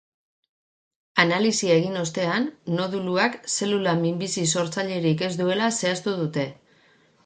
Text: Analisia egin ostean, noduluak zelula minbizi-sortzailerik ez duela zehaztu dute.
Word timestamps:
Analisia 1.23 1.75
egin 1.81 1.99
ostean, 2.05 2.49
noduluak 2.79 3.39
zelula 3.59 3.97
minbizi-sortzailerik 4.03 5.27
ez 5.31 5.35
duela 5.45 5.73
zehaztu 5.81 6.21
dute. 6.25 6.53